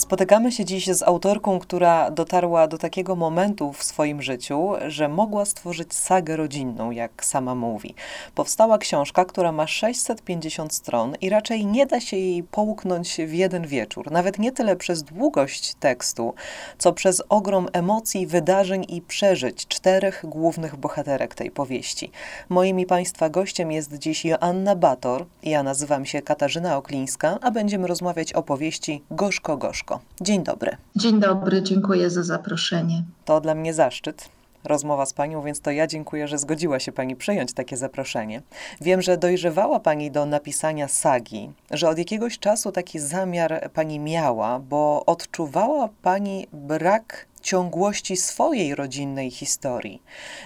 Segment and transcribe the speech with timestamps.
[0.00, 5.44] Spotykamy się dziś z autorką, która dotarła do takiego momentu w swoim życiu, że mogła
[5.44, 7.94] stworzyć sagę rodzinną, jak sama mówi.
[8.34, 13.66] Powstała książka, która ma 650 stron i raczej nie da się jej połknąć w jeden
[13.66, 14.10] wieczór.
[14.10, 16.34] Nawet nie tyle przez długość tekstu,
[16.78, 22.10] co przez ogrom emocji, wydarzeń i przeżyć czterech głównych bohaterek tej powieści.
[22.48, 25.26] Moim i Państwa gościem jest dziś Joanna Bator.
[25.42, 29.89] Ja nazywam się Katarzyna Oklińska, a będziemy rozmawiać o powieści Gorzko Gorzko.
[30.20, 30.76] Dzień dobry.
[30.96, 33.04] Dzień dobry, dziękuję za zaproszenie.
[33.24, 34.28] To dla mnie zaszczyt
[34.64, 38.42] rozmowa z Panią, więc to ja dziękuję, że zgodziła się Pani przyjąć takie zaproszenie.
[38.80, 44.58] Wiem, że dojrzewała Pani do napisania sagi, że od jakiegoś czasu taki zamiar Pani miała,
[44.58, 50.02] bo odczuwała Pani brak ciągłości swojej rodzinnej historii.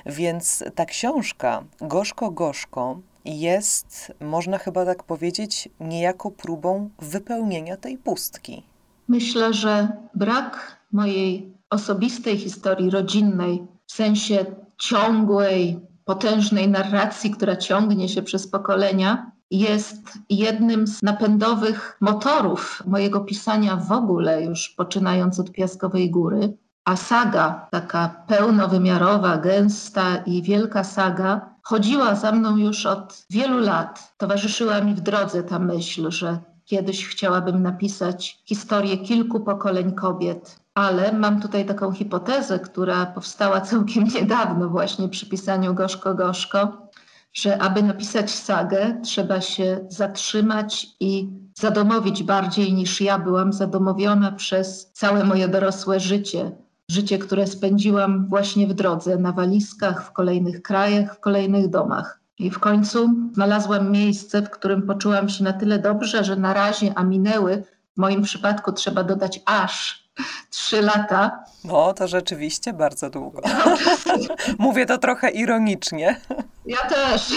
[0.07, 8.63] Więc ta książka, Gorzko Gorzko, jest, można chyba tak powiedzieć, niejako próbą wypełnienia tej pustki.
[9.09, 14.47] Myślę, że brak mojej osobistej historii rodzinnej, w sensie
[14.79, 23.77] ciągłej, potężnej narracji, która ciągnie się przez pokolenia, jest jednym z napędowych motorów mojego pisania
[23.77, 26.57] w ogóle, już poczynając od Piaskowej Góry.
[26.85, 34.15] A saga, taka pełnowymiarowa, gęsta i wielka saga, chodziła za mną już od wielu lat.
[34.17, 41.13] Towarzyszyła mi w drodze ta myśl, że Kiedyś chciałabym napisać historię kilku pokoleń kobiet, ale
[41.13, 46.89] mam tutaj taką hipotezę, która powstała całkiem niedawno, właśnie przy pisaniu Gorzko Gorzko,
[47.33, 54.93] że aby napisać sagę, trzeba się zatrzymać i zadomowić bardziej niż ja byłam zadomowiona przez
[54.93, 56.53] całe moje dorosłe życie.
[56.91, 62.24] Życie, które spędziłam właśnie w drodze, na walizkach, w kolejnych krajach, w kolejnych domach.
[62.39, 66.93] I w końcu znalazłam miejsce, w którym poczułam się na tyle dobrze, że na razie,
[66.97, 67.63] a minęły,
[67.95, 70.05] w moim przypadku trzeba dodać aż
[70.51, 71.45] trzy lata.
[71.65, 73.41] No, to rzeczywiście bardzo długo.
[74.59, 76.21] Mówię to trochę ironicznie.
[76.67, 77.33] Ja też,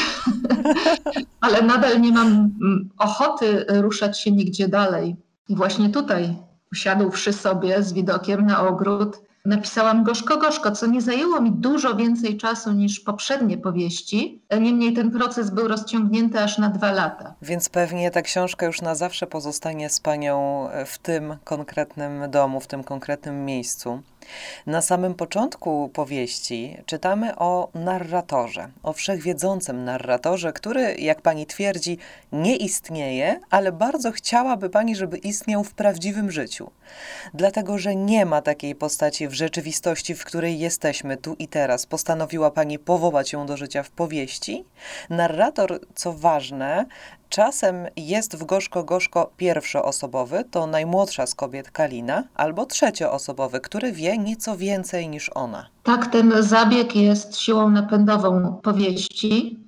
[1.41, 5.15] ale nadal nie mam mm, ochoty ruszać się nigdzie dalej.
[5.49, 6.35] I właśnie tutaj,
[6.71, 12.37] usiadłszy sobie z widokiem na ogród, napisałam gorzko gorzko, co nie zajęło mi dużo więcej
[12.37, 14.41] czasu niż poprzednie powieści.
[14.59, 17.33] Niemniej ten proces był rozciągnięty aż na dwa lata.
[17.41, 22.67] Więc pewnie ta książka już na zawsze pozostanie z panią w tym konkretnym domu, w
[22.67, 24.01] tym konkretnym miejscu.
[24.65, 31.97] Na samym początku powieści czytamy o narratorze, o wszechwiedzącym narratorze, który, jak pani twierdzi,
[32.31, 36.71] nie istnieje, ale bardzo chciałaby pani, żeby istniał w prawdziwym życiu.
[37.33, 42.51] Dlatego, że nie ma takiej postaci w rzeczywistości, w której jesteśmy tu i teraz, postanowiła
[42.51, 44.65] pani powołać ją do życia w powieści.
[45.09, 46.85] Narrator, co ważne,
[47.29, 54.57] Czasem jest w gorzko-gorzko pierwszoosobowy, to najmłodsza z kobiet Kalina, albo trzecioosobowy, który wie nieco
[54.57, 55.65] więcej niż ona.
[55.83, 59.59] Tak, ten zabieg jest siłą napędową powieści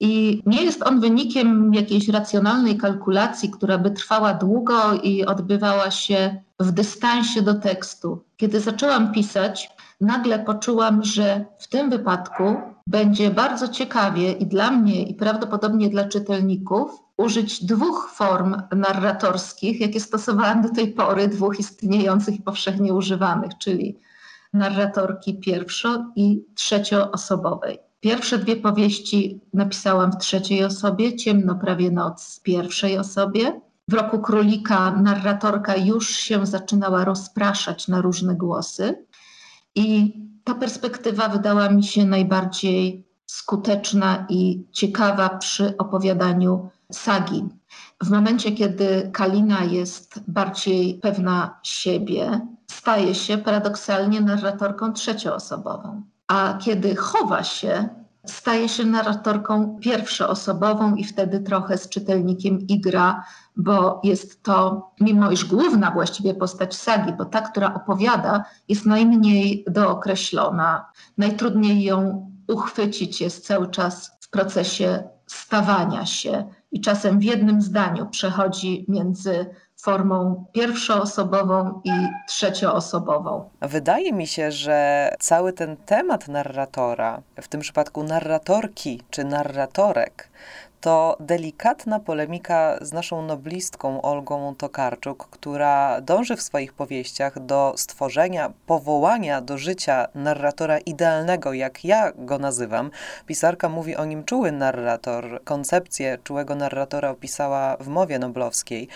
[0.00, 6.42] i nie jest on wynikiem jakiejś racjonalnej kalkulacji, która by trwała długo i odbywała się
[6.60, 8.24] w dystansie do tekstu.
[8.36, 12.56] Kiedy zaczęłam pisać, nagle poczułam, że w tym wypadku
[12.86, 20.00] będzie bardzo ciekawie i dla mnie, i prawdopodobnie dla czytelników, użyć dwóch form narratorskich, jakie
[20.00, 23.98] stosowałam do tej pory, dwóch istniejących i powszechnie używanych, czyli
[24.52, 27.78] narratorki pierwszo i trzecioosobowej.
[28.00, 33.60] Pierwsze dwie powieści napisałam w trzeciej osobie, Ciemno prawie noc w pierwszej osobie.
[33.88, 39.06] W roku królika narratorka już się zaczynała rozpraszać na różne głosy.
[39.74, 47.48] I ta perspektywa wydała mi się najbardziej skuteczna i ciekawa przy opowiadaniu sagi.
[48.02, 52.40] W momencie, kiedy Kalina jest bardziej pewna siebie,
[52.70, 56.02] staje się paradoksalnie narratorką trzecioosobową.
[56.26, 57.88] A kiedy chowa się,
[58.26, 63.24] staje się narratorką pierwszoosobową i wtedy trochę z czytelnikiem igra,
[63.56, 69.64] bo jest to, mimo iż główna właściwie postać sagi, bo ta, która opowiada, jest najmniej
[69.68, 70.90] dookreślona.
[71.18, 78.06] Najtrudniej ją uchwycić jest cały czas w procesie stawania się i czasem w jednym zdaniu
[78.06, 79.46] przechodzi między
[79.76, 81.90] formą pierwszoosobową i
[82.28, 83.50] trzecioosobową.
[83.62, 90.28] Wydaje mi się, że cały ten temat narratora, w tym przypadku narratorki czy narratorek,
[90.84, 98.52] to delikatna polemika z naszą noblistką Olgą Tokarczuk, która dąży w swoich powieściach do stworzenia,
[98.66, 102.90] powołania do życia narratora idealnego, jak ja go nazywam.
[103.26, 105.40] Pisarka mówi o nim czuły narrator.
[105.44, 108.88] Koncepcję czułego narratora opisała w mowie noblowskiej.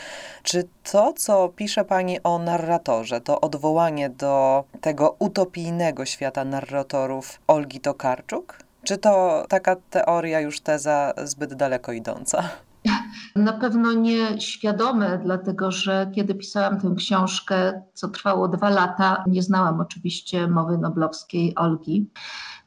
[0.43, 7.81] Czy to, co pisze pani o narratorze, to odwołanie do tego utopijnego świata narratorów Olgi
[7.81, 8.68] Tokarczuk?
[8.88, 12.49] Czy to taka teoria, już teza zbyt daleko idąca?
[13.37, 19.43] Na pewno nie świadome, dlatego że kiedy pisałam tę książkę, co trwało dwa lata, nie
[19.43, 22.11] znałam oczywiście mowy noblowskiej Olgi.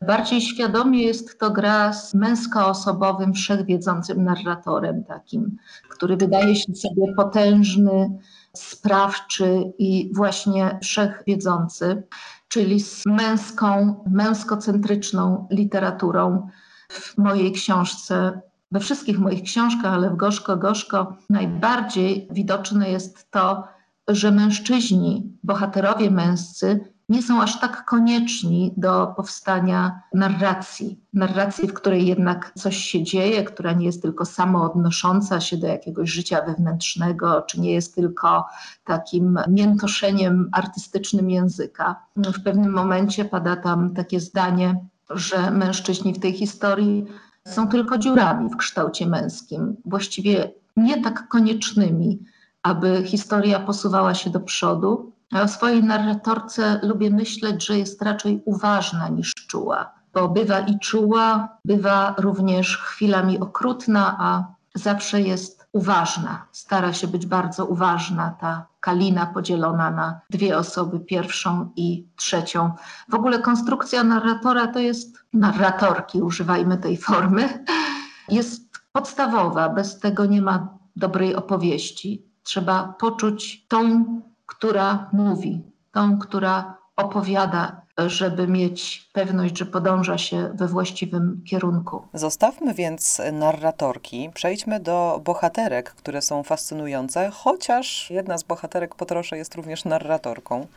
[0.08, 5.58] Bardziej świadomie jest to gra z męskoosobowym, wszechwiedzącym narratorem takim,
[5.90, 8.20] który wydaje się sobie potężny,
[8.54, 12.04] sprawczy i właśnie wszechwiedzący
[12.52, 16.50] czyli z męską, męskocentryczną literaturą.
[16.90, 23.68] W mojej książce, we wszystkich moich książkach, ale w Gorzko Gorzko najbardziej widoczne jest to,
[24.08, 31.00] że mężczyźni, bohaterowie męscy, nie są aż tak konieczni do powstania narracji.
[31.14, 36.10] Narracji, w której jednak coś się dzieje, która nie jest tylko samoodnosząca się do jakiegoś
[36.10, 38.46] życia wewnętrznego, czy nie jest tylko
[38.86, 41.96] takim miętoszeniem artystycznym języka.
[42.16, 47.06] W pewnym momencie pada tam takie zdanie, że mężczyźni w tej historii
[47.48, 52.20] są tylko dziurami w kształcie męskim, właściwie nie tak koniecznymi,
[52.64, 59.10] aby historia posuwała się do przodu, o swojej narratorce lubię myśleć, że jest raczej uważna
[59.10, 64.46] niż czuła, bo bywa i czuła, bywa również chwilami okrutna, a
[64.76, 66.46] zawsze jest uważna.
[66.52, 72.72] Stara się być bardzo uważna, ta kalina podzielona na dwie osoby, pierwszą i trzecią.
[73.10, 77.66] W ogóle konstrukcja narratora to jest, narratorki, używajmy tej formy,
[78.30, 78.62] jest
[78.92, 79.70] podstawowa.
[79.70, 82.26] Bez tego nie ma dobrej opowieści.
[82.44, 84.06] Trzeba poczuć tą
[84.52, 85.62] która mówi,
[85.92, 92.02] tą, która opowiada, żeby mieć pewność, że podąża się we właściwym kierunku.
[92.14, 99.38] Zostawmy więc narratorki, przejdźmy do bohaterek, które są fascynujące, chociaż jedna z bohaterek po trosze
[99.38, 100.68] jest również narratorką.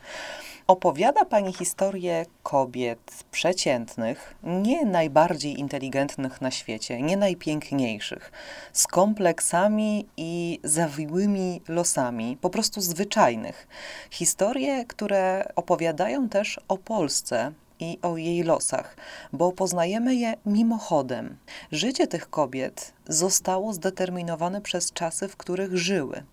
[0.67, 8.31] Opowiada Pani historię kobiet przeciętnych, nie najbardziej inteligentnych na świecie, nie najpiękniejszych,
[8.73, 13.67] z kompleksami i zawiłymi losami, po prostu zwyczajnych.
[14.11, 18.97] Historie, które opowiadają też o Polsce, i o jej losach,
[19.33, 21.37] bo poznajemy je mimochodem.
[21.71, 26.23] Życie tych kobiet zostało zdeterminowane przez czasy, w których żyły.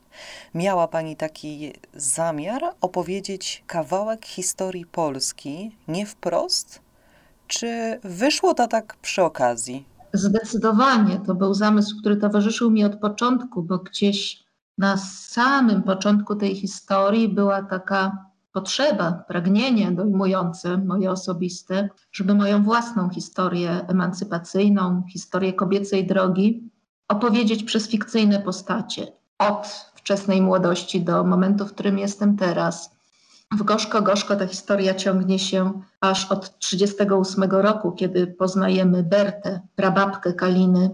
[0.54, 6.80] Miała Pani taki zamiar opowiedzieć kawałek historii Polski nie wprost?
[7.46, 9.84] Czy wyszło to tak przy okazji?
[10.12, 11.20] Zdecydowanie.
[11.26, 14.44] To był zamysł, który towarzyszył mi od początku, bo gdzieś
[14.78, 23.10] na samym początku tej historii była taka potrzeba, pragnienie dojmujące, moje osobiste, żeby moją własną
[23.10, 26.70] historię emancypacyjną, historię kobiecej drogi
[27.08, 29.06] opowiedzieć przez fikcyjne postacie.
[29.50, 32.90] Od wczesnej młodości do momentu, w którym jestem teraz.
[33.52, 40.32] W Gorzko Gorzko ta historia ciągnie się aż od 1938 roku, kiedy poznajemy Bertę, prababkę
[40.32, 40.90] Kaliny,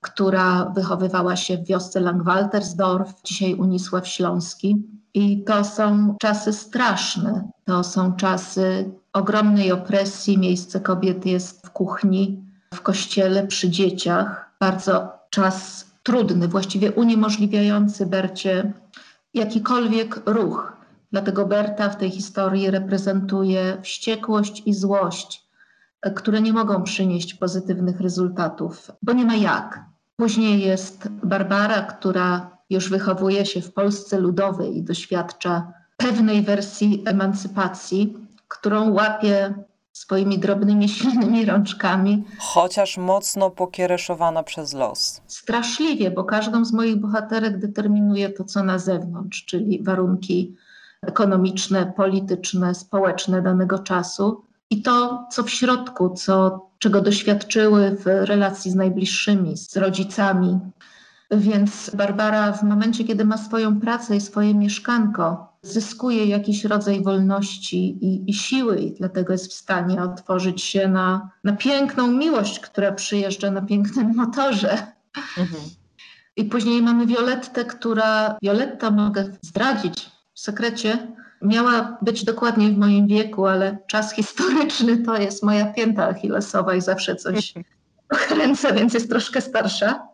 [0.00, 4.82] która wychowywała się w wiosce Langwaltersdorf, dzisiaj Unisław Śląski.
[5.14, 10.38] I to są czasy straszne, to są czasy ogromnej opresji.
[10.38, 12.44] Miejsce kobiet jest w kuchni,
[12.74, 14.50] w kościele, przy dzieciach.
[14.60, 18.72] Bardzo czas trudny, właściwie uniemożliwiający Bercie
[19.34, 20.72] jakikolwiek ruch.
[21.12, 25.48] Dlatego Berta w tej historii reprezentuje wściekłość i złość,
[26.14, 29.84] które nie mogą przynieść pozytywnych rezultatów, bo nie ma jak.
[30.16, 38.16] Później jest Barbara, która już wychowuje się w Polsce ludowej i doświadcza pewnej wersji emancypacji,
[38.48, 39.54] którą łapie
[39.98, 42.24] swoimi drobnymi, silnymi rączkami.
[42.38, 45.20] Chociaż mocno pokiereszowana przez los.
[45.26, 50.56] Straszliwie, bo każdą z moich bohaterek determinuje to, co na zewnątrz, czyli warunki
[51.02, 58.70] ekonomiczne, polityczne, społeczne danego czasu i to, co w środku, co, czego doświadczyły w relacji
[58.70, 60.58] z najbliższymi, z rodzicami.
[61.30, 68.04] Więc Barbara w momencie, kiedy ma swoją pracę i swoje mieszkanko, zyskuje jakiś rodzaj wolności
[68.04, 72.92] i, i, siły, i dlatego jest w stanie otworzyć się na, na piękną miłość, która
[72.92, 74.86] przyjeżdża na pięknym motorze.
[75.38, 75.62] Mhm.
[76.36, 83.06] I później mamy Violettę, która, Violetta mogę zdradzić w sekrecie, miała być dokładnie w moim
[83.06, 87.54] wieku, ale czas historyczny to jest moja pięta achillesowa i zawsze coś
[88.28, 90.08] kręcę, więc jest troszkę starsza.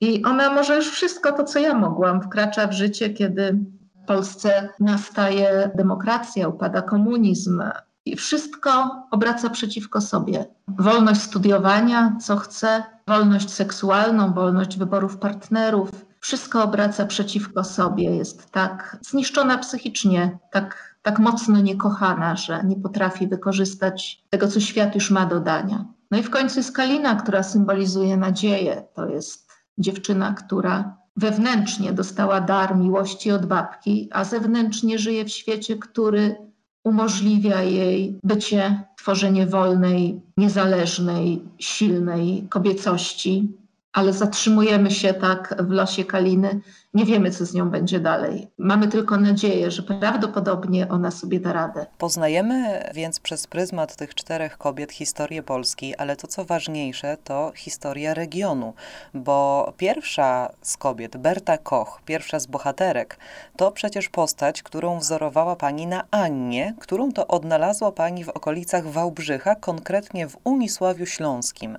[0.00, 3.58] I ona może już wszystko to, co ja mogłam, wkracza w życie, kiedy
[4.02, 7.62] w Polsce nastaje demokracja, upada komunizm,
[8.08, 10.46] i wszystko obraca przeciwko sobie.
[10.68, 15.90] Wolność studiowania, co chce, wolność seksualną, wolność wyborów partnerów,
[16.20, 18.16] wszystko obraca przeciwko sobie.
[18.16, 24.94] Jest tak zniszczona psychicznie, tak, tak mocno niekochana, że nie potrafi wykorzystać tego, co świat
[24.94, 25.84] już ma do dania.
[26.10, 28.82] No i w końcu jest Kalina, która symbolizuje nadzieję.
[28.94, 29.47] To jest
[29.78, 36.36] dziewczyna, która wewnętrznie dostała dar miłości od babki, a zewnętrznie żyje w świecie, który
[36.84, 43.48] umożliwia jej bycie, tworzenie wolnej, niezależnej, silnej kobiecości,
[43.92, 46.60] ale zatrzymujemy się tak w losie Kaliny.
[46.94, 48.48] Nie wiemy, co z nią będzie dalej.
[48.58, 51.86] Mamy tylko nadzieję, że prawdopodobnie ona sobie da radę.
[51.98, 58.14] Poznajemy więc przez pryzmat tych czterech kobiet historię Polski, ale to co ważniejsze, to historia
[58.14, 58.74] regionu,
[59.14, 63.18] bo pierwsza z kobiet, Berta Koch, pierwsza z bohaterek,
[63.56, 69.54] to przecież postać, którą wzorowała pani na Annie, którą to odnalazła pani w okolicach Wałbrzycha,
[69.54, 71.78] konkretnie w Unisławiu Śląskim.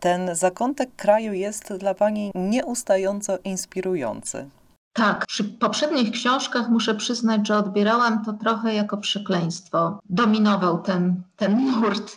[0.00, 4.48] Ten zakątek kraju jest dla pani nieustająco inspirujący.
[4.92, 9.98] Tak, przy poprzednich książkach muszę przyznać, że odbierałam to trochę jako przekleństwo.
[10.10, 12.16] Dominował ten, ten nurt.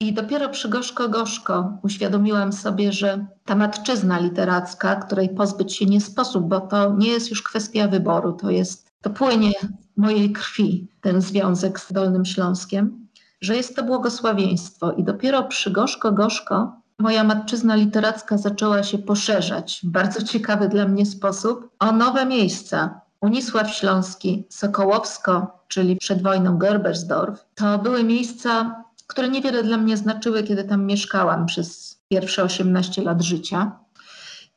[0.00, 6.00] I dopiero przy Gorzko Gorzko uświadomiłam sobie, że ta matczyzna literacka, której pozbyć się nie
[6.00, 9.52] sposób, bo to nie jest już kwestia wyboru, to jest, to płynie
[9.96, 13.03] mojej krwi, ten związek z Dolnym Śląskiem,
[13.44, 14.92] że jest to błogosławieństwo.
[14.92, 20.88] I dopiero przy Gorzko Gorzko moja matczyzna literacka zaczęła się poszerzać w bardzo ciekawy dla
[20.88, 23.00] mnie sposób o nowe miejsca.
[23.20, 30.42] Unisław Śląski, Sokołowsko, czyli przed wojną Gerbersdorf, to były miejsca, które niewiele dla mnie znaczyły,
[30.42, 33.72] kiedy tam mieszkałam przez pierwsze 18 lat życia.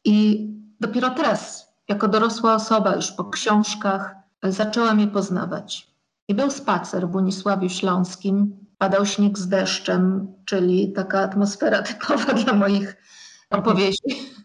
[0.05, 0.47] I
[0.79, 5.87] dopiero teraz, jako dorosła osoba, już po książkach, zaczęłam je poznawać.
[6.27, 12.53] I był spacer w Unisławiu Śląskim, padał śnieg z deszczem, czyli taka atmosfera typowa dla
[12.53, 12.95] moich
[13.49, 14.37] opowieści.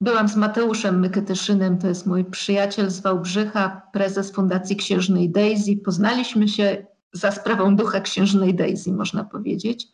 [0.00, 5.76] Byłam z Mateuszem Myketyszynem, to jest mój przyjaciel z Wałbrzycha, prezes Fundacji Księżnej Daisy.
[5.84, 9.88] Poznaliśmy się za sprawą ducha Księżnej Daisy, można powiedzieć.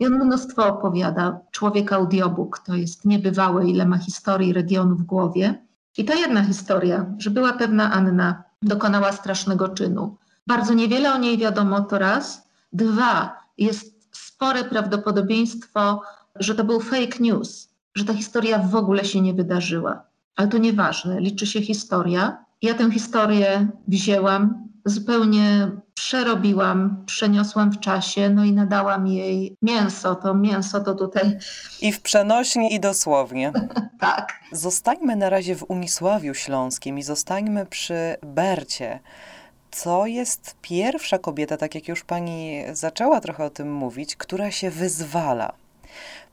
[0.00, 1.40] I on mnóstwo opowiada.
[1.50, 5.66] Człowiek audiobook to jest niebywałe, ile ma historii regionu w głowie.
[5.98, 10.16] I to jedna historia, że była pewna Anna, dokonała strasznego czynu.
[10.46, 16.02] Bardzo niewiele o niej wiadomo to raz, Dwa, jest spore prawdopodobieństwo,
[16.36, 20.02] że to był fake news, że ta historia w ogóle się nie wydarzyła.
[20.36, 22.44] Ale to nieważne, liczy się historia.
[22.62, 30.14] Ja tę historię wzięłam, zupełnie przerobiłam, przeniosłam w czasie, no i nadałam jej mięso.
[30.14, 31.38] To mięso to tutaj.
[31.80, 33.52] I w przenośni, i dosłownie.
[34.00, 34.32] tak.
[34.52, 39.00] Zostańmy na razie w Unisławiu Śląskim i zostańmy przy Bercie
[39.84, 44.70] to jest pierwsza kobieta, tak jak już pani zaczęła trochę o tym mówić, która się
[44.70, 45.52] wyzwala.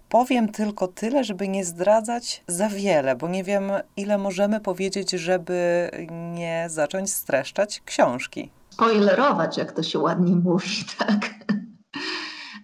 [0.09, 5.89] Powiem tylko tyle, żeby nie zdradzać za wiele, bo nie wiem, ile możemy powiedzieć, żeby
[6.09, 8.49] nie zacząć streszczać książki.
[8.69, 11.35] Spoilerować, jak to się ładnie mówi, tak.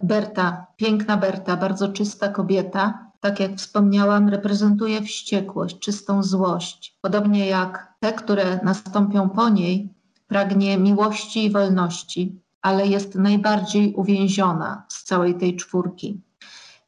[0.02, 3.10] Berta, piękna Berta, bardzo czysta kobieta.
[3.20, 6.98] Tak jak wspomniałam, reprezentuje wściekłość, czystą złość.
[7.00, 9.93] Podobnie jak te, które nastąpią po niej,
[10.26, 16.20] pragnie miłości i wolności, ale jest najbardziej uwięziona z całej tej czwórki.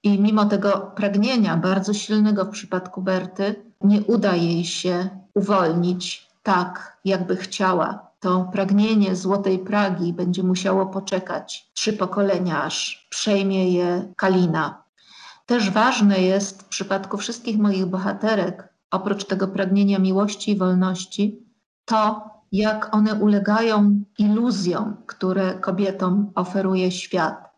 [0.03, 6.99] I mimo tego pragnienia, bardzo silnego w przypadku Berty, nie uda jej się uwolnić tak,
[7.05, 8.07] jakby chciała.
[8.21, 14.83] To pragnienie złotej Pragi będzie musiało poczekać trzy pokolenia, aż przejmie je Kalina.
[15.47, 21.39] Też ważne jest w przypadku wszystkich moich bohaterek, oprócz tego pragnienia miłości i wolności,
[21.85, 27.51] to, jak one ulegają iluzjom, które kobietom oferuje świat.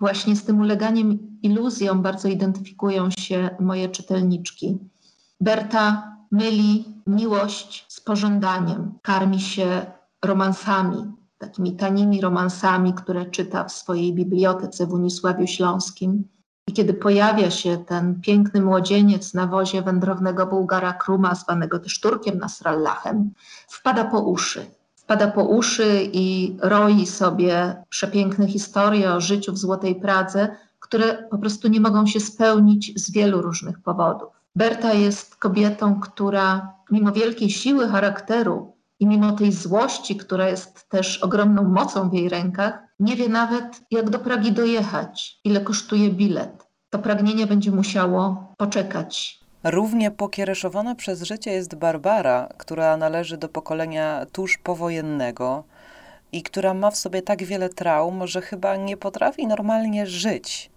[0.00, 4.78] Właśnie z tym uleganiem iluzjom bardzo identyfikują się moje czytelniczki.
[5.40, 9.86] Berta myli miłość z pożądaniem, karmi się
[10.24, 16.24] romansami, takimi tanimi romansami, które czyta w swojej bibliotece w Unisławiu Śląskim.
[16.66, 22.38] I kiedy pojawia się ten piękny młodzieniec na wozie wędrownego Bułgara Kruma, zwanego też Turkiem
[22.38, 23.30] Nasrallachem,
[23.68, 24.66] wpada po uszy.
[24.96, 31.38] Wpada po uszy i roi sobie przepiękne historie o życiu w Złotej Pradze, które po
[31.38, 34.28] prostu nie mogą się spełnić z wielu różnych powodów.
[34.56, 41.18] Berta jest kobietą, która mimo wielkiej siły charakteru i mimo tej złości, która jest też
[41.18, 46.68] ogromną mocą w jej rękach, nie wie nawet, jak do Pragi dojechać, ile kosztuje bilet.
[46.90, 49.40] To pragnienie będzie musiało poczekać.
[49.64, 55.64] Równie pokiereszowana przez życie jest Barbara, która należy do pokolenia tuż powojennego
[56.32, 60.70] i która ma w sobie tak wiele traum, że chyba nie potrafi normalnie żyć.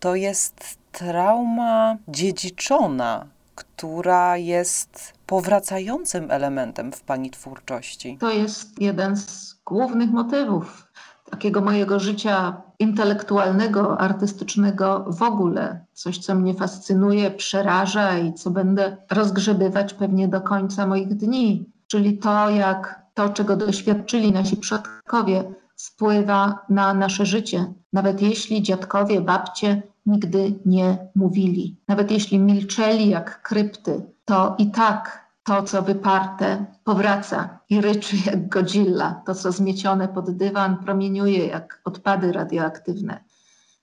[0.00, 8.16] To jest trauma dziedziczona, która jest powracającym elementem w pani twórczości.
[8.20, 10.92] To jest jeden z głównych motywów
[11.30, 15.84] takiego mojego życia intelektualnego, artystycznego w ogóle.
[15.92, 21.66] Coś, co mnie fascynuje, przeraża i co będę rozgrzebywać pewnie do końca moich dni.
[21.86, 25.44] Czyli to, jak to, czego doświadczyli nasi przodkowie,
[25.76, 27.72] wpływa na nasze życie.
[27.92, 35.21] Nawet jeśli dziadkowie, babcie nigdy nie mówili, nawet jeśli milczeli jak krypty, to i tak
[35.44, 39.22] to, co wyparte, powraca i ryczy jak godzilla.
[39.26, 43.24] To, co zmiecione pod dywan, promieniuje jak odpady radioaktywne.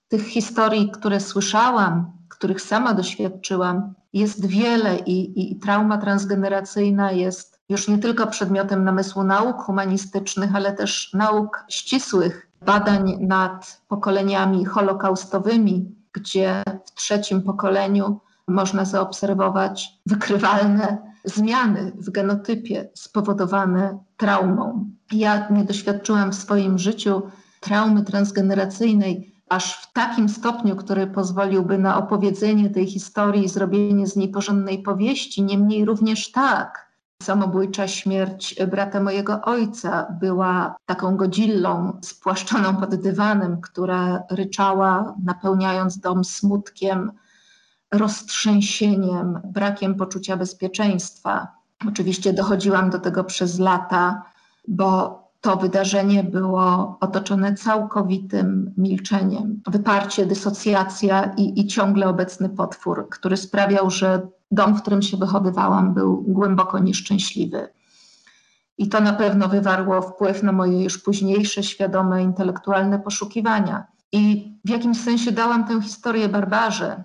[0.08, 7.88] Tych historii, które słyszałam, których sama doświadczyłam, jest wiele i, i trauma transgeneracyjna jest już
[7.88, 16.62] nie tylko przedmiotem namysłu nauk humanistycznych, ale też nauk ścisłych, badań nad pokoleniami holokaustowymi, gdzie
[16.86, 24.90] w trzecim pokoleniu można zaobserwować wykrywalne zmiany w genotypie spowodowane traumą.
[25.12, 27.22] Ja nie doświadczyłam w swoim życiu
[27.60, 34.16] traumy transgeneracyjnej aż w takim stopniu, który pozwoliłby na opowiedzenie tej historii i zrobienie z
[34.16, 35.42] niej porządnej powieści.
[35.42, 36.90] Niemniej również tak.
[37.22, 46.24] Samobójcza śmierć brata mojego ojca była taką godzillą spłaszczoną pod dywanem, która ryczała, napełniając dom
[46.24, 47.12] smutkiem,
[47.92, 51.48] roztrzęsieniem, brakiem poczucia bezpieczeństwa.
[51.88, 54.22] Oczywiście dochodziłam do tego przez lata,
[54.68, 59.62] bo to wydarzenie było otoczone całkowitym milczeniem.
[59.66, 65.94] Wyparcie, dysocjacja i, i ciągle obecny potwór, który sprawiał, że dom, w którym się wychowywałam,
[65.94, 67.68] był głęboko nieszczęśliwy.
[68.78, 73.86] I to na pewno wywarło wpływ na moje już późniejsze, świadome, intelektualne poszukiwania.
[74.12, 77.04] I w jakimś sensie dałam tę historię barbarze,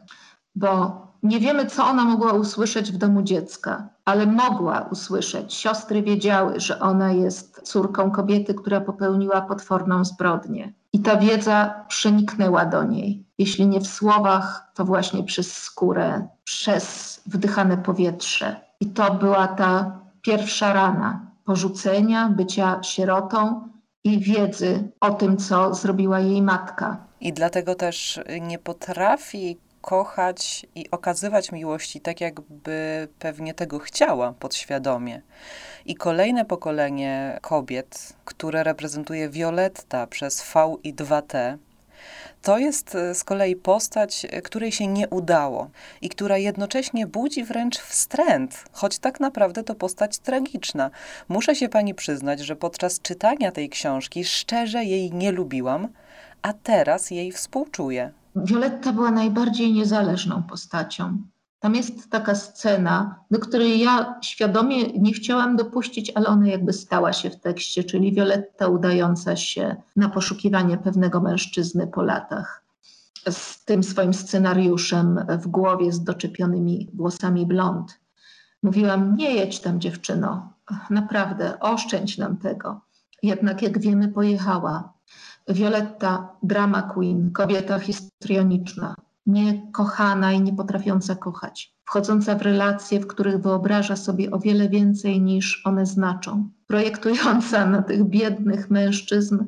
[0.55, 5.53] bo nie wiemy, co ona mogła usłyszeć w domu dziecka, ale mogła usłyszeć.
[5.53, 10.73] Siostry wiedziały, że ona jest córką kobiety, która popełniła potworną zbrodnię.
[10.93, 13.25] I ta wiedza przeniknęła do niej.
[13.37, 18.61] Jeśli nie w słowach, to właśnie przez skórę, przez wdychane powietrze.
[18.79, 23.69] I to była ta pierwsza rana porzucenia, bycia sierotą
[24.03, 26.97] i wiedzy o tym, co zrobiła jej matka.
[27.21, 35.21] I dlatego też nie potrafi kochać i okazywać miłości tak, jakby pewnie tego chciała podświadomie.
[35.85, 41.57] I kolejne pokolenie kobiet, które reprezentuje Violetta przez V i 2T,
[42.41, 45.69] to jest e, z kolei postać, e, której się nie udało
[46.01, 50.91] i która jednocześnie budzi wręcz wstręt, choć tak naprawdę to postać tragiczna.
[51.27, 55.87] Muszę się pani przyznać, że podczas czytania tej książki szczerze jej nie lubiłam,
[56.41, 58.11] a teraz jej współczuję.
[58.35, 61.17] Violetta była najbardziej niezależną postacią.
[61.59, 67.13] Tam jest taka scena, do której ja świadomie nie chciałam dopuścić, ale ona jakby stała
[67.13, 72.63] się w tekście, czyli Violetta udająca się na poszukiwanie pewnego mężczyzny po latach.
[73.29, 77.99] Z tym swoim scenariuszem w głowie, z doczepionymi włosami blond.
[78.63, 80.53] Mówiłam, nie jedź tam dziewczyno,
[80.89, 82.81] naprawdę, oszczędź nam tego.
[83.23, 84.94] Jednak jak wiemy, pojechała.
[85.47, 93.41] Violetta, drama queen, kobieta histrioniczna, niekochana i nie potrafiąca kochać, wchodząca w relacje, w których
[93.41, 99.45] wyobraża sobie o wiele więcej niż one znaczą, projektująca na tych biednych mężczyzn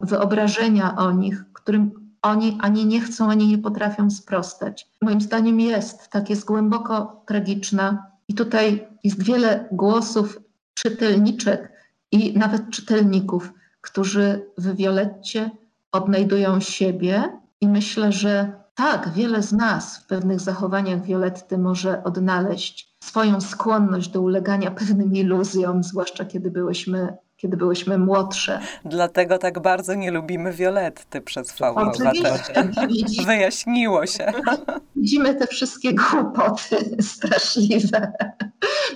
[0.00, 1.90] wyobrażenia o nich, którym
[2.22, 4.88] oni ani nie chcą, ani nie potrafią sprostać.
[5.02, 10.40] Moim zdaniem jest, tak jest głęboko tragiczna i tutaj jest wiele głosów
[10.74, 11.72] czytelniczek
[12.12, 13.52] i nawet czytelników,
[13.82, 15.50] którzy w Violetcie
[15.92, 22.96] odnajdują siebie i myślę, że tak, wiele z nas w pewnych zachowaniach Violetty może odnaleźć
[23.04, 28.60] swoją skłonność do ulegania pewnym iluzjom, zwłaszcza kiedy byłyśmy, kiedy byłyśmy młodsze.
[28.84, 31.92] Dlatego tak bardzo nie lubimy Violetty przez fałę.
[33.26, 34.32] Wyjaśniło się.
[34.96, 38.12] Widzimy te wszystkie głupoty straszliwe,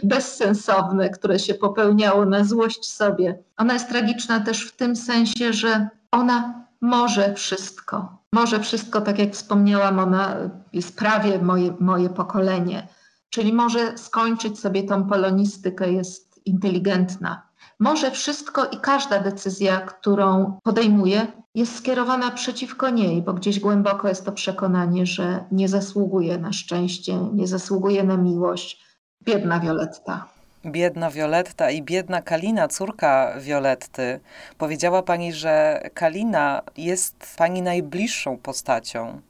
[0.03, 3.39] bezsensowne, które się popełniało na złość sobie.
[3.57, 8.19] Ona jest tragiczna też w tym sensie, że ona może wszystko.
[8.33, 10.37] Może wszystko, tak jak wspomniałam, ona
[10.73, 12.89] jest prawie moje, moje pokolenie.
[13.31, 17.47] Czyli może skończyć sobie tą polonistykę, jest inteligentna.
[17.81, 24.25] Może wszystko i każda decyzja, którą podejmuje, jest skierowana przeciwko niej, bo gdzieś głęboko jest
[24.25, 28.87] to przekonanie, że nie zasługuje na szczęście, nie zasługuje na miłość.
[29.23, 30.29] Biedna Violetta.
[30.65, 34.21] Biedna Violetta i biedna Kalina, córka Violetty.
[34.59, 39.21] Powiedziała pani, że Kalina jest pani najbliższą postacią.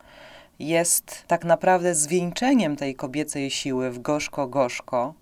[0.59, 5.15] Jest tak naprawdę zwieńczeniem tej kobiecej siły w gorzko-gorzko.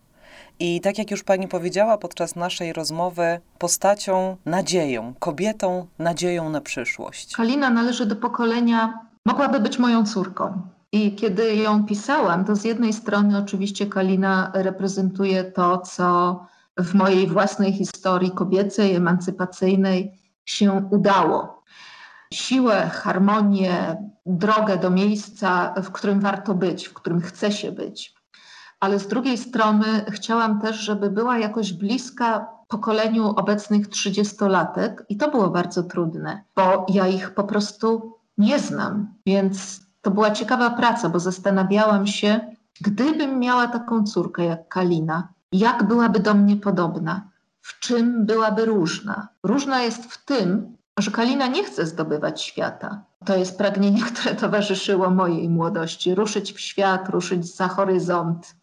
[0.58, 7.36] I tak jak już pani powiedziała podczas naszej rozmowy, postacią nadzieją, kobietą nadzieją na przyszłość.
[7.36, 10.62] Kalina należy do pokolenia, mogłaby być moją córką.
[10.92, 16.40] I kiedy ją pisałam, to z jednej strony oczywiście Kalina reprezentuje to, co
[16.78, 21.62] w mojej własnej historii kobiecej, emancypacyjnej się udało.
[22.32, 28.14] Siłę, harmonię, drogę do miejsca, w którym warto być, w którym chce się być.
[28.84, 35.30] Ale z drugiej strony chciałam też, żeby była jakoś bliska pokoleniu obecnych trzydziestolatek i to
[35.30, 41.08] było bardzo trudne, bo ja ich po prostu nie znam, więc to była ciekawa praca,
[41.08, 42.40] bo zastanawiałam się,
[42.80, 47.28] gdybym miała taką córkę jak Kalina, jak byłaby do mnie podobna,
[47.60, 49.28] w czym byłaby różna.
[49.42, 53.04] Różna jest w tym, że Kalina nie chce zdobywać świata.
[53.24, 58.54] To jest pragnienie, które towarzyszyło mojej młodości ruszyć w świat, ruszyć za horyzont,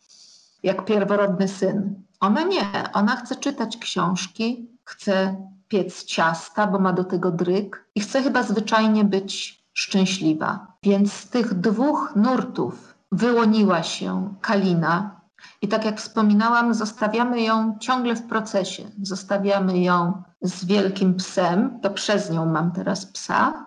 [0.63, 2.03] jak pierworodny syn.
[2.19, 5.35] Ona nie, ona chce czytać książki, chce
[5.67, 10.67] piec ciasta, bo ma do tego dryk i chce chyba zwyczajnie być szczęśliwa.
[10.83, 15.21] Więc z tych dwóch nurtów wyłoniła się Kalina.
[15.61, 18.83] I tak jak wspominałam, zostawiamy ją ciągle w procesie.
[19.01, 23.65] Zostawiamy ją z wielkim psem, to przez nią mam teraz psa,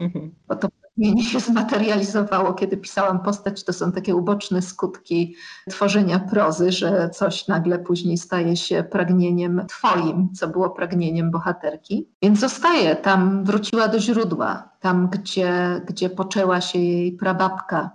[0.00, 0.34] mhm.
[0.48, 3.64] bo to pragnienie się zmaterializowało, kiedy pisałam postać.
[3.64, 5.36] To są takie uboczne skutki
[5.70, 12.08] tworzenia prozy, że coś nagle później staje się pragnieniem twoim, co było pragnieniem bohaterki.
[12.22, 17.90] Więc zostaje tam, wróciła do źródła, tam gdzie, gdzie poczęła się jej prababka.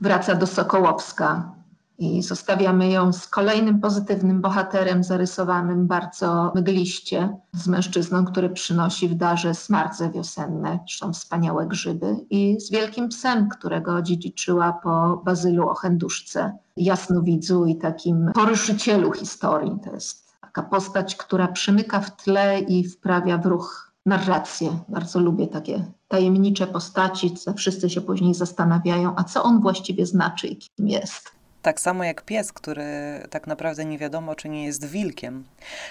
[0.00, 1.57] Wraca do Sokołowska,
[1.98, 9.14] i zostawiamy ją z kolejnym pozytywnym bohaterem zarysowanym bardzo mgliście, z mężczyzną, który przynosi w
[9.14, 16.58] darze smarce wiosenne, zresztą wspaniałe grzyby, i z wielkim psem, którego dziedziczyła po Bazylu Ochenduszce,
[16.76, 19.72] jasnowidzu i takim poruszycielu historii.
[19.84, 24.78] To jest taka postać, która przemyka w tle i wprawia w ruch narrację.
[24.88, 30.46] Bardzo lubię takie tajemnicze postaci, co wszyscy się później zastanawiają, a co on właściwie znaczy
[30.46, 31.37] i kim jest.
[31.62, 32.86] Tak samo jak pies, który
[33.30, 35.44] tak naprawdę nie wiadomo, czy nie jest wilkiem.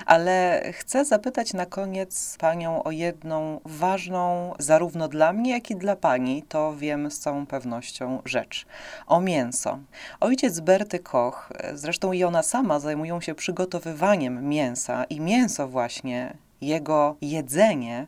[0.06, 5.96] Ale chcę zapytać na koniec panią o jedną ważną, zarówno dla mnie, jak i dla
[5.96, 8.66] pani, to wiem z całą pewnością, rzecz.
[9.08, 9.80] O mięso.
[10.20, 17.16] Ojciec Berty Koch, zresztą i ona sama zajmują się przygotowywaniem mięsa i mięso właśnie, jego
[17.22, 18.08] jedzenie,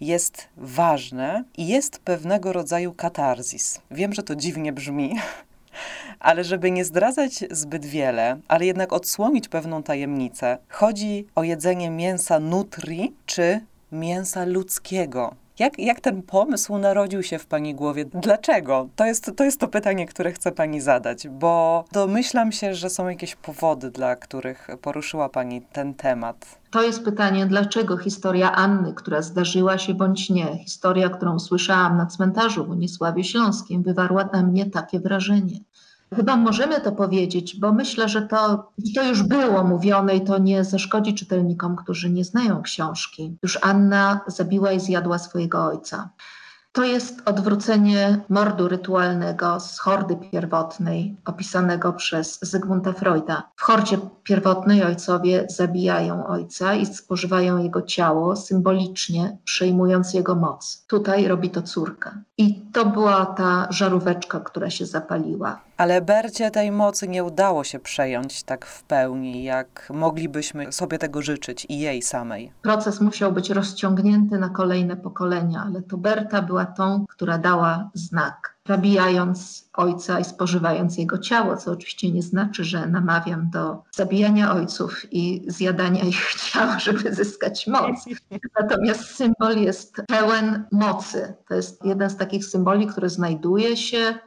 [0.00, 3.80] jest ważne i jest pewnego rodzaju katarzis.
[3.90, 5.16] Wiem, że to dziwnie brzmi,
[6.20, 12.40] ale żeby nie zdradzać zbyt wiele, ale jednak odsłonić pewną tajemnicę, chodzi o jedzenie mięsa
[12.40, 13.60] nutri czy
[13.92, 15.34] mięsa ludzkiego.
[15.58, 18.04] Jak, jak ten pomysł narodził się w Pani głowie?
[18.04, 18.88] Dlaczego?
[18.96, 23.08] To jest, to jest to pytanie, które chcę Pani zadać, bo domyślam się, że są
[23.08, 26.58] jakieś powody, dla których poruszyła Pani ten temat.
[26.70, 32.06] To jest pytanie, dlaczego historia Anny, która zdarzyła się bądź nie, historia, którą słyszałam na
[32.06, 35.60] cmentarzu w Unisławie Śląskim, wywarła na mnie takie wrażenie.
[36.16, 40.64] Chyba możemy to powiedzieć, bo myślę, że to, to już było mówione i to nie
[40.64, 43.36] zaszkodzi czytelnikom, którzy nie znają książki.
[43.42, 46.10] Już Anna zabiła i zjadła swojego ojca.
[46.74, 53.50] To jest odwrócenie mordu rytualnego z hordy pierwotnej, opisanego przez Zygmunta Freuda.
[53.56, 60.84] W hordzie pierwotnej ojcowie zabijają ojca i spożywają jego ciało, symbolicznie przejmując jego moc.
[60.88, 62.14] Tutaj robi to córka.
[62.38, 65.60] I to była ta żaróweczka, która się zapaliła.
[65.76, 71.22] Ale Bercie tej mocy nie udało się przejąć tak w pełni, jak moglibyśmy sobie tego
[71.22, 72.52] życzyć i jej samej.
[72.62, 78.53] Proces musiał być rozciągnięty na kolejne pokolenia, ale to Berta była tą, która dała znak,
[78.68, 85.12] zabijając ojca i spożywając jego ciało, co oczywiście nie znaczy, że namawiam do zabijania ojców
[85.12, 88.04] i zjadania ich ciał, żeby zyskać moc.
[88.60, 91.34] Natomiast symbol jest pełen mocy.
[91.48, 94.18] To jest jeden z takich symboli, który znajduje się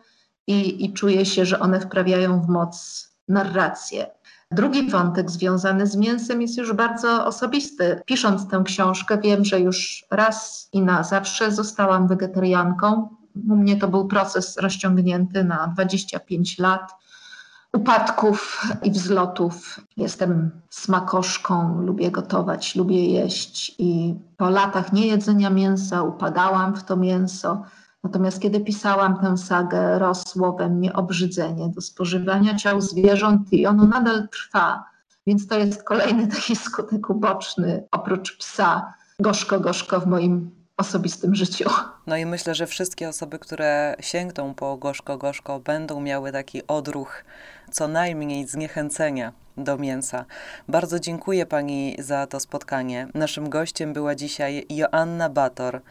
[0.47, 4.07] i, i czuje się, że one wprawiają w moc narrację.
[4.51, 8.01] Drugi wątek związany z mięsem jest już bardzo osobisty.
[8.05, 13.09] Pisząc tę książkę, wiem, że już raz i na zawsze zostałam wegetarianką.
[13.49, 16.91] U mnie to był proces rozciągnięty na 25 lat.
[17.73, 19.79] upadków i wzlotów.
[19.97, 27.63] Jestem smakoszką, lubię gotować, lubię jeść i po latach niejedzenia mięsa upadałam w to mięso.
[28.03, 33.85] Natomiast kiedy pisałam tę sagę, rosło we mnie obrzydzenie do spożywania ciał zwierząt i ono
[33.85, 34.83] nadal trwa.
[35.27, 41.69] Więc to jest kolejny taki skutek uboczny, oprócz psa, gorzko, gorzko w moim osobistym życiu.
[42.07, 47.23] No i myślę, że wszystkie osoby, które sięgną po gorzko, gorzko, będą miały taki odruch
[47.71, 50.25] co najmniej zniechęcenia do mięsa.
[50.67, 53.07] Bardzo dziękuję Pani za to spotkanie.
[53.13, 55.81] Naszym gościem była dzisiaj Joanna Bator,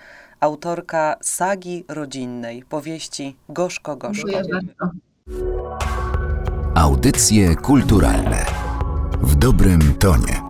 [0.40, 4.28] autorka sagi rodzinnej, powieści Gorzko Gorzko.
[4.30, 4.96] Dziękuję bardzo.
[6.74, 8.46] Audycje kulturalne
[9.22, 10.45] w dobrym tonie.